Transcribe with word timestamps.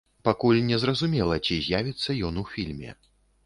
Пакуль 0.27 0.61
не 0.69 0.79
зразумела, 0.83 1.37
ці 1.45 1.59
з'явіцца 1.67 2.19
ён 2.31 2.43
у 2.47 2.49
фільме. 2.57 3.01